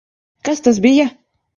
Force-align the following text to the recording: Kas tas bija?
Kas 0.49 0.65
tas 0.69 0.81
bija? 0.87 1.09